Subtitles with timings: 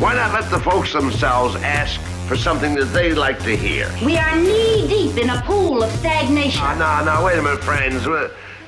[0.00, 3.86] Why not let the folks themselves ask for something that they'd like to hear?
[4.02, 6.58] We are knee deep in a pool of stagnation.
[6.64, 8.06] Ah, no, no, wait a minute, friends.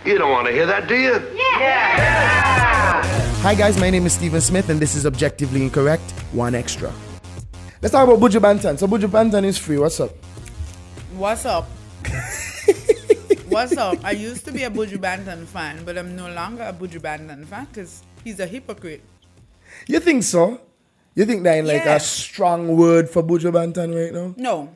[0.04, 1.12] You don't want to hear that, do you?
[1.32, 1.58] Yeah.
[1.58, 3.02] yeah.
[3.40, 6.92] Hi guys, my name is Stephen Smith and this is Objectively Incorrect, one extra.
[7.80, 8.78] Let's talk about Buju Banton.
[8.78, 9.78] So Buju Banton is free.
[9.78, 10.10] What's up?
[11.16, 11.64] What's up?
[13.48, 14.04] What's up?
[14.04, 17.46] I used to be a Buju Banton fan, but I'm no longer a Buju Banton
[17.46, 19.00] fan because he's a hypocrite.
[19.86, 20.60] You think so?
[21.14, 21.96] You think that in like Yeah.
[21.96, 24.34] a strong word for Buju Banton right now?
[24.36, 24.70] No,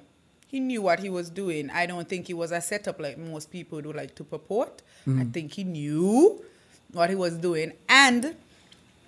[0.49, 1.71] he knew what he was doing.
[1.71, 4.83] I don't think he was a setup like most people do like to purport.
[5.07, 5.21] Mm-hmm.
[5.21, 6.43] I think he knew
[6.93, 7.73] what he was doing.
[7.89, 8.37] And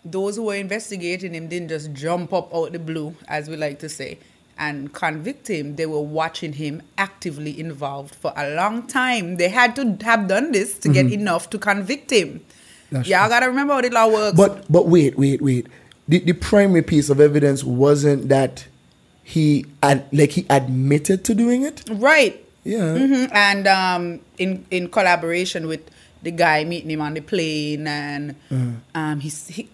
[0.05, 3.79] those who were investigating him didn't just jump up out the blue, as we like
[3.81, 4.19] to say,
[4.59, 5.77] and convict him.
[5.77, 9.37] They were watching him actively involved for a long time.
[9.37, 11.21] They had to have done this to get mm-hmm.
[11.21, 12.45] enough to convict him.
[12.91, 14.37] That's Y'all gotta remember how the law works.
[14.37, 15.67] But but wait, wait, wait.
[16.09, 18.67] The, the primary piece of evidence wasn't that
[19.23, 21.83] he ad, like he admitted to doing it.
[21.91, 22.45] right.
[22.65, 22.79] Yeah.
[22.99, 23.31] Mhm.
[23.33, 25.81] And um, in in collaboration with
[26.23, 28.35] the guy meeting him on the plane, and
[28.95, 29.69] um, he's he,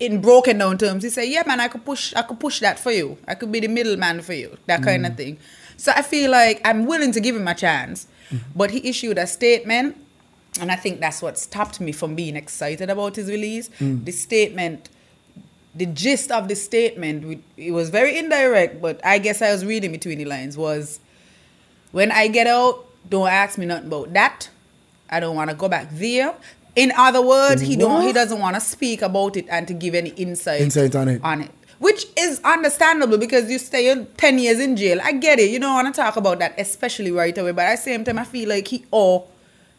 [0.00, 2.78] in broken down terms, he said, "Yeah, man, I could push, I could push that
[2.80, 3.18] for you.
[3.28, 5.38] I could be the middleman for you, that kind of thing."
[5.76, 8.06] So I feel like I'm willing to give him a chance,
[8.56, 9.96] but he issued a statement,
[10.60, 13.70] and I think that's what stopped me from being excited about his release.
[13.80, 14.88] The statement
[15.74, 19.92] the gist of the statement, it was very indirect, but I guess I was reading
[19.92, 21.00] between the lines, was
[21.92, 24.48] when I get out, don't ask me nothing about that.
[25.10, 26.34] I don't want to go back there.
[26.76, 29.94] In other words, he don't he doesn't want to speak about it and to give
[29.94, 31.20] any insight, Insight on it.
[31.22, 31.50] on it.
[31.78, 34.98] Which is understandable because you stay 10 years in jail.
[35.02, 35.50] I get it.
[35.50, 37.52] You don't want to talk about that, especially right away.
[37.52, 39.24] But at the same time, I feel like he owe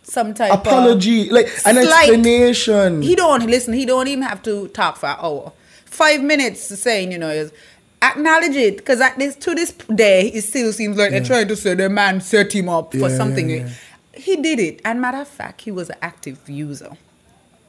[0.03, 3.01] some type of Apology, like an slight- explanation.
[3.01, 3.73] he don't listen.
[3.73, 5.51] He don't even have to talk for an hour.
[5.95, 7.51] Five minutes saying, you know, is
[8.01, 11.55] acknowledge it because at this to this day, it still seems like they're trying to
[11.55, 13.49] say the man set him up for Yeah, something.
[13.49, 13.69] yeah, yeah.
[14.13, 16.91] He did it, and matter of fact, he was an active user.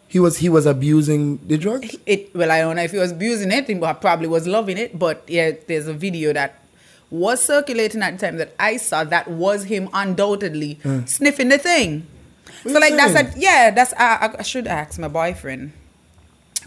[0.08, 1.96] he was he was abusing the drugs.
[2.06, 4.98] It well, I don't know if he was abusing it, he probably was loving it.
[4.98, 6.62] But yeah, there's a video that
[7.10, 11.04] was circulating at the time that I saw that was him undoubtedly hmm.
[11.06, 12.06] sniffing the thing.
[12.62, 13.32] What so like that's saying?
[13.36, 15.72] a yeah, that's I, I should ask my boyfriend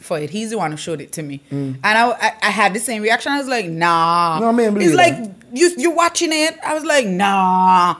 [0.01, 0.29] for it.
[0.29, 3.01] He's the one who showed it to me, and I, I I had the same
[3.01, 3.31] reaction.
[3.31, 4.39] I was like, nah.
[4.39, 5.21] No, man, believe It's that.
[5.21, 6.57] like you you watching it.
[6.65, 7.95] I was like, nah.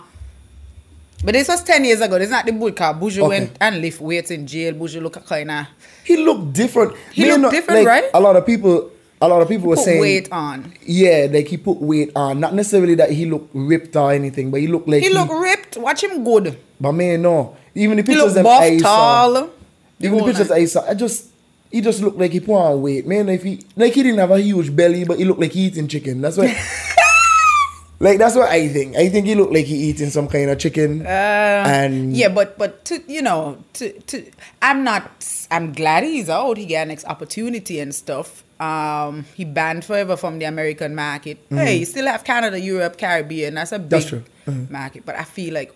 [1.24, 2.18] But this was ten years ago.
[2.18, 2.94] This is not the boot car.
[2.94, 3.28] Buju Okay.
[3.28, 4.74] went and lift weights in jail.
[4.74, 5.66] Buju look kind of
[6.06, 6.96] He looked different.
[7.12, 8.06] He looked not- different, like, right?
[8.14, 8.90] A lot of people,
[9.22, 10.72] a lot of people were put saying weight on.
[10.86, 12.40] Yeah, like he put weight on.
[12.40, 15.76] Not necessarily that he looked ripped or anything, but he looked like He looked ripped.
[15.76, 16.58] Watch him good.
[16.80, 17.58] But man, no.
[17.76, 19.50] Even the He pictures look them buff, tall.
[20.00, 20.52] Even the pictures.
[20.52, 21.26] I saw, I just
[21.72, 23.06] he just looked like he put on weight.
[23.08, 25.62] Man, if he like he didn't have a huge belly, but he looked like he
[25.68, 26.22] eating chicken.
[26.22, 26.50] That's what.
[28.00, 28.96] like that's what I think.
[28.96, 31.06] I think he looked like he eating some kind of chicken.
[31.06, 34.24] and Uh, Yeah, but but to you know, to to
[34.62, 35.12] I'm not.
[35.52, 36.58] I'm glad he's out.
[36.58, 38.44] He got next opportunity and stuff.
[38.60, 41.38] Um, he banned forever from the American market.
[41.50, 43.56] Hey, you still have Canada, Europe, Caribbean.
[43.56, 43.90] That's a big Mm-hmm.
[43.90, 44.24] That's true.
[44.48, 44.70] Mhm.
[44.72, 45.06] market.
[45.06, 45.74] But I feel like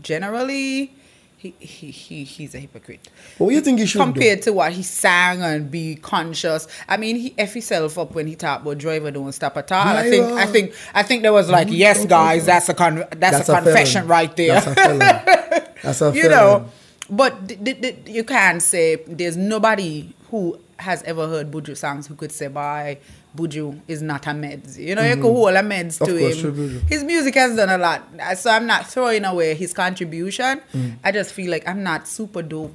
[0.00, 0.92] generally.
[1.40, 3.08] He, he, he, he's a hypocrite.
[3.38, 4.04] But what you think he should do?
[4.06, 6.66] Compared to what he sang and be conscious.
[6.88, 9.86] I mean, he F himself up when he talked about driver don't stop at all.
[9.86, 11.76] I think, I think, I think there was like, mm-hmm.
[11.76, 14.08] yes, guys, that's a con- that's, a confession felon.
[14.08, 14.60] right there.
[14.60, 14.98] That's a felon.
[15.80, 16.68] That's a you know,
[17.08, 22.08] but th- th- th- you can't say there's nobody who has ever heard Buju songs
[22.08, 22.98] who could say, "Bye,
[23.36, 26.04] Buju is not a meds." You know, you could hold a meds Mm-hmm.
[26.04, 26.80] Of to course, him.
[26.88, 28.02] His music has done a lot,
[28.36, 30.60] so I'm not throwing away his contribution.
[30.74, 30.96] Mm.
[31.04, 32.74] I just feel like I'm not super dope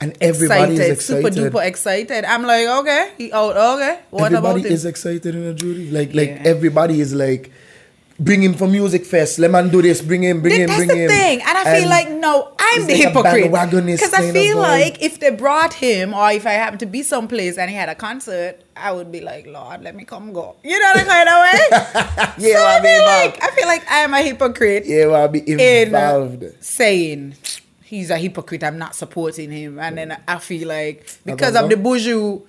[0.00, 2.24] and everybody is super duper excited.
[2.24, 4.00] I'm like, okay, he out, okay.
[4.10, 4.56] What everybody about him?
[4.56, 5.90] Everybody is excited in a jury.
[5.90, 6.42] Like like Yeah.
[6.44, 7.50] everybody is like,
[8.24, 9.38] bring him for music fest.
[9.38, 10.00] Let man do this.
[10.00, 10.40] Bring him.
[10.40, 10.66] Bring him.
[10.68, 11.10] That's Bring the him.
[11.10, 15.30] thing, and I feel like no, I'm the hypocrite because I feel like if they
[15.30, 18.92] brought him, or if I happened to be someplace and he had a concert, I
[18.92, 20.56] would be like, Lord, let me come go.
[20.64, 22.48] You know that kind of way.
[22.48, 25.28] yeah, so I I feel like I feel like I'm a hypocrite yeah, well, I'll
[25.28, 26.44] be in involved.
[26.60, 27.36] saying
[27.82, 28.64] he's a hypocrite.
[28.64, 32.42] I'm not supporting him, and then I feel like because of the Buju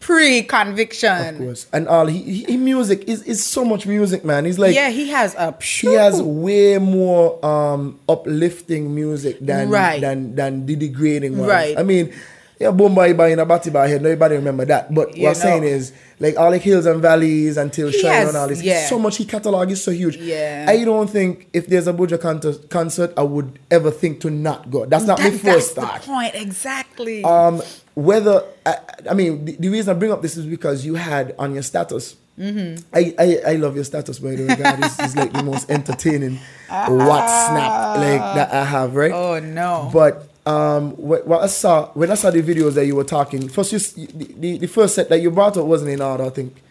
[0.00, 1.34] pre-conviction.
[1.34, 4.44] Of course, and all he, he, he music is is so much music, man.
[4.44, 10.00] He's like yeah, he has a he has way more um uplifting music than Right.
[10.00, 11.40] than than the degrading.
[11.40, 11.78] Right.
[11.78, 12.12] I mean,
[12.60, 14.02] Yeah, Bombay by in a batty by head.
[14.02, 14.92] Nobody remember that.
[14.94, 18.28] But Yeah, what I'm saying is, like all like hills and valleys until Shine has-
[18.28, 18.62] and all this.
[18.62, 18.86] yeah.
[18.86, 20.18] So much he catalog is so huge.
[20.18, 20.66] Yeah.
[20.68, 24.70] I don't think if there's a Buju concert, concert, I would ever think to not
[24.70, 24.84] go.
[24.84, 26.02] That's not my That- first that's thought.
[26.02, 27.24] the point, exactly.
[27.24, 27.62] Um,
[27.94, 28.74] whether I,
[29.10, 31.62] I mean the, the reason I bring up this is because you had on your
[31.62, 32.14] status.
[32.38, 32.82] Mm-hmm.
[32.94, 34.56] I, I I love your status by the way.
[34.56, 39.12] God, this is like the most entertaining WhatsApp like that I have, right?
[39.12, 39.90] oh no.
[39.92, 43.96] But um, what I saw when I saw the videos that you were talking first,
[43.96, 46.24] you, the, the first set that you brought up wasn't in order.
[46.24, 46.62] I think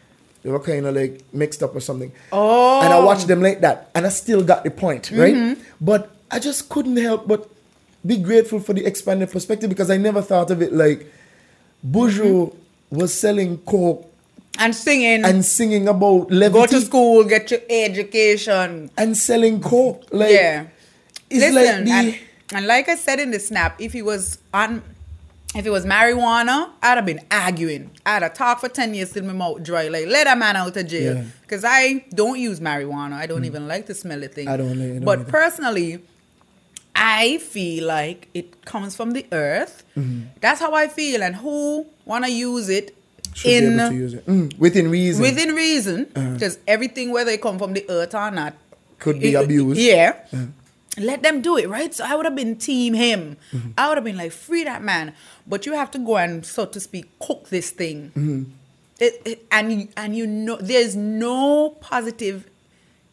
[0.44, 2.12] they were kind of like mixed up or something.
[2.32, 2.82] Oh.
[2.82, 5.36] and I watched them like that, and I still got the point, right?
[5.36, 5.62] Mm-hmm.
[5.80, 7.50] But I just couldn't help but
[8.06, 11.12] be grateful for the expanded perspective because I never thought of it like
[11.86, 12.56] Buju
[12.90, 14.10] was selling coke
[14.58, 15.24] and singing.
[15.24, 18.90] and singing about levity go to school, get your education.
[18.98, 20.06] and selling coke.
[20.12, 20.68] Like, yeah.
[21.30, 22.20] it's Listen, like the
[22.52, 24.82] and, and like I said in the snap, if he was on,
[25.56, 27.92] if it was marijuana, I'd have been arguing.
[28.06, 29.88] I'd have talked for ten years till my mouth dry.
[29.88, 31.24] Like let a man out of jail, Yeah.
[31.42, 33.14] because I don't use marijuana.
[33.14, 34.48] I don't even like the smell of thing.
[34.48, 35.32] I don't like- I don't but either.
[35.32, 36.00] personally,
[36.96, 39.84] I feel like it comes from the earth.
[39.98, 40.28] Mm-hmm.
[40.42, 42.96] That's how I feel, and who wanna use it
[43.34, 45.22] should be able to use it Mm, within reason.
[45.22, 48.56] within reason, because everything, whether it come from the earth or not,
[49.00, 49.80] Could be it- abused.
[49.80, 50.16] Yeah.
[50.98, 51.94] Let them do it, right?
[51.94, 53.38] So I would have been team him.
[53.54, 53.70] Mm-hmm.
[53.78, 55.14] I would have been like, free that man.
[55.48, 58.10] But you have to go and, so to speak, cook this thing.
[58.10, 58.44] Mm-hmm.
[59.00, 62.50] It, it- and you- and you know, there's no positive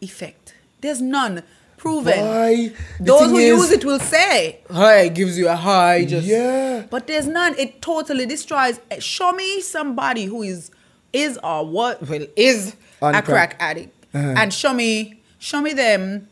[0.01, 0.55] effect.
[0.81, 1.43] There's none
[1.77, 2.19] proven.
[2.19, 2.73] Why?
[2.99, 6.85] Those who is- use it will say, "Hey, it gives you a high." Just Yeah.
[6.91, 7.57] But there's none.
[7.59, 8.81] It totally destroys.
[8.99, 10.71] Show me somebody who is
[11.13, 13.25] is or what well is On a crack.
[13.25, 14.35] crack, addict, Uh-huh.
[14.39, 16.29] and show me show me them.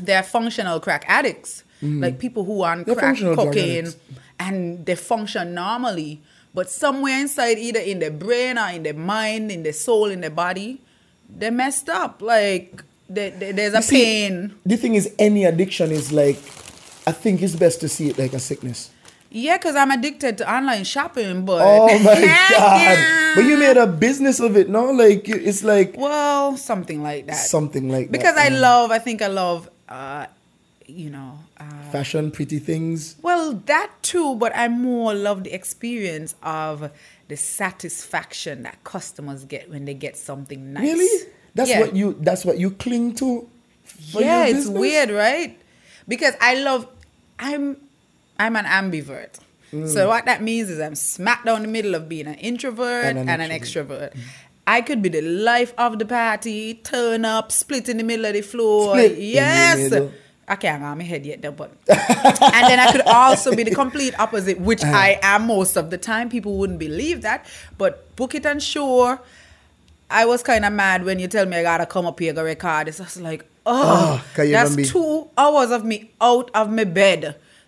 [0.00, 2.86] They're functional crack addicts, like people who are on Mm.
[2.86, 3.88] They're crack cocaine,
[4.40, 6.20] and they function normally.
[6.54, 10.20] But somewhere inside, either in the brain or in the mind, in the soul, in
[10.20, 10.80] the body,
[11.28, 12.22] they messed up.
[12.22, 14.54] Like they, they- there's a see, pain.
[14.64, 16.36] The thing is, any addiction is like,
[17.06, 18.90] I think it's best to see it like a sickness.
[19.30, 22.20] Yeah, because I'm addicted to online shopping, but Oh my
[22.50, 23.34] god!
[23.34, 24.92] But you made a business of it, no?
[24.92, 27.34] Like it's like well, something like that.
[27.34, 28.44] something like because that.
[28.48, 30.26] Because I love, I think I love, uh,
[30.86, 33.16] you know, uh, fashion, pretty things.
[33.22, 36.90] well that too, but I more love the experience of
[37.28, 40.82] the satisfaction that customers get when they get something nice.
[40.82, 41.26] Really?
[41.54, 41.80] That's Yeah.
[41.80, 42.16] what you.
[42.20, 43.48] That's what you cling to.
[44.12, 45.58] yeah, it's weird, right?
[46.06, 46.86] Because I love,
[47.38, 47.76] I'm,
[48.38, 49.38] I'm an ambivert.
[49.72, 49.88] Mm.
[49.88, 53.18] So what that means is I'm smack down the middle of being an introvert And
[53.18, 54.14] and an an, extrovert.
[54.66, 58.32] I could be the life of the party, turn up, split in the middle of
[58.32, 58.94] the floor.
[58.94, 59.92] Split yes.
[60.46, 63.74] I can't have my head yet, though, but and then I could also be the
[63.74, 64.92] complete opposite, which Uh-huh.
[64.94, 66.28] I am most of the time.
[66.28, 67.46] People wouldn't believe that,
[67.78, 69.20] but book it and sure.
[70.10, 72.44] I was kind of mad when you tell me I gotta come up here go
[72.44, 72.88] record.
[72.88, 77.24] It's just like, oh, Oh, that's be- two hours of me out of my bed.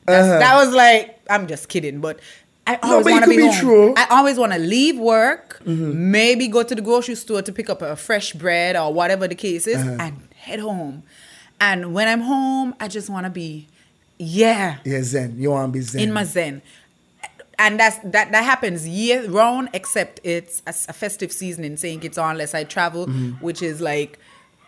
[0.06, 0.38] Uh-huh.
[0.38, 2.20] That was like, I'm just kidding, but
[2.66, 3.54] I always it want to be, be home.
[3.60, 3.94] true.
[3.94, 4.12] Mm-hmm.
[4.12, 7.80] I always want to leave work, maybe go to the grocery store to pick up
[7.82, 9.96] a fresh bread or whatever the case is, Uh-huh.
[10.00, 11.02] and head home.
[11.60, 13.66] And when I'm home, I just want to be,
[14.18, 15.36] yeah, Yeah, Zen.
[15.38, 16.00] You want to be Zen.
[16.00, 16.60] in my zen.
[17.58, 22.02] And that's that that happens year round, except it's a, a festive season in St.
[22.02, 23.44] Kitts unless I travel, Mm-hmm.
[23.44, 24.18] which is like,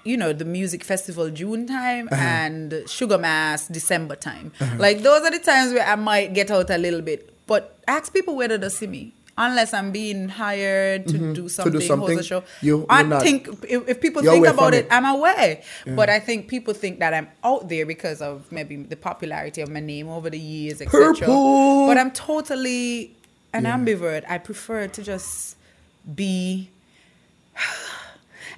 [0.04, 2.22] you know, the music festival June time Uh-huh.
[2.22, 4.52] and Sugar Mas December time.
[4.78, 7.34] Like those are the times where I might get out a little bit.
[7.48, 9.14] But ask people whether they see me.
[9.40, 11.32] Unless I'm being hired to mm-hmm.
[11.32, 12.42] do something, host something, a show.
[12.60, 14.92] you- I not- think if, if people think about it, it.
[14.92, 15.62] I'm aware.
[15.86, 19.70] But I think people think that I'm out there because of maybe the popularity of
[19.70, 21.28] my name over the years, etc.
[21.28, 23.14] But I'm totally
[23.52, 24.24] an ambivert.
[24.28, 25.56] I prefer to just
[26.14, 26.70] be.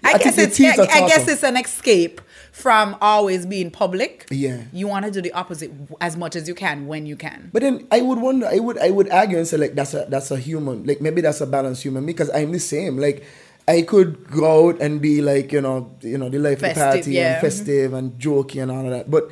[0.03, 2.23] I, I guess it's I, I guess it's an escape
[2.61, 4.26] from always being public.
[4.31, 4.64] Yeah.
[4.73, 7.50] You want to do the opposite as much as you can when you can.
[7.52, 10.07] But then I would wonder, I would, I would argue and say like that's a
[10.09, 12.99] that's a human, like maybe that's a balanced human because I'm the same.
[12.99, 13.25] Like
[13.69, 16.81] I could go out and be like you know, you know, the life of the
[16.81, 17.35] party yeah.
[17.35, 19.11] and festive and jokey and all of that.
[19.11, 19.31] But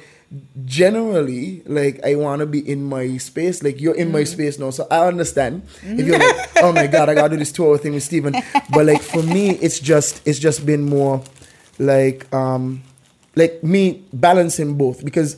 [0.64, 3.62] generally, like I want to be in my space.
[3.62, 4.26] Like you're in my Mm.
[4.28, 7.52] space now, so I understand if you're like, oh my god, I gotta do this
[7.52, 8.34] tour thing with Steven.
[8.70, 11.22] But like for me, it's just it's just been more
[11.78, 12.82] like um
[13.38, 15.36] like me balancing both because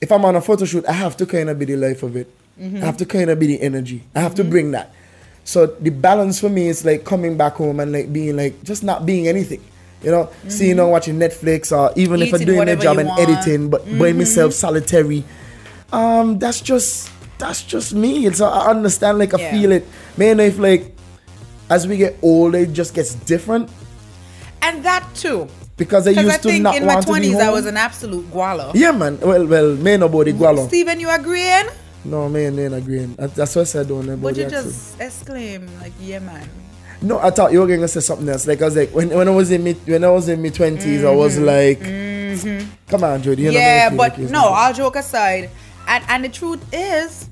[0.00, 2.16] if I'm on a photo shoot, I have to kind of be the life of
[2.16, 2.30] it.
[2.60, 4.02] I have to kind of be the energy.
[4.14, 4.50] I have to mm-hmm.
[4.50, 4.92] bring that.
[5.44, 8.84] So the balance for me is like coming back home and like being like just
[8.84, 9.64] not being anything.
[10.02, 10.48] You know, mm-hmm.
[10.50, 13.20] seeing or watching Netflix or even if I'm doing a job and want.
[13.20, 14.18] editing, but by mm-hmm.
[14.18, 15.24] myself solitary.
[15.92, 18.26] Um, that's just that's just me.
[18.26, 19.50] It's I understand, like I Yeah.
[19.52, 19.86] feel it.
[20.16, 20.94] Man, if like
[21.70, 23.70] as we get older, it just gets different
[24.62, 25.48] And that too.
[25.80, 27.64] Because I used I to think not in my want to be twenties I was
[27.66, 28.70] an absolute guala.
[28.74, 29.18] yeah, man.
[29.18, 30.68] Well, well, man, nobody gualo.
[30.68, 31.66] Steven, you agreeing?
[32.04, 33.14] No, man, man, agreeing.
[33.16, 34.64] That- That's what I said on about But you accent.
[34.66, 36.46] just exclaim like, yeah, man.
[37.02, 38.46] No, I thought you were going to say something else.
[38.46, 40.50] Like I was like, when, when I was in me when I was in my
[40.50, 41.80] 20s I was like,
[42.88, 43.42] come on, Jody.
[43.44, 43.56] You Mm-hmm.
[43.56, 45.48] yeah, me, but no, all joke aside,
[45.88, 47.29] and and the truth is,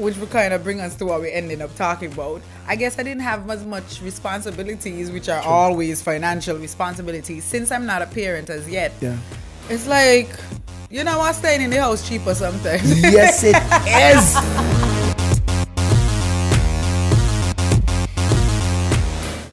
[0.00, 2.40] which would kind of bring us to what we ended up talking about.
[2.66, 7.86] I guess I didn't have as much responsibilities, which are always financial responsibilities, since I'm
[7.86, 8.92] not a parent as yet.
[9.00, 9.18] Yeah.
[9.68, 10.30] It's like,
[10.90, 13.02] you know what, staying in the house cheaper sometimes.
[13.02, 13.56] Yes, it
[14.66, 14.69] is.